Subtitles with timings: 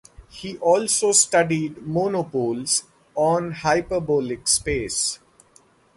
[0.29, 5.19] He also studied monopoles on hyperbolic space.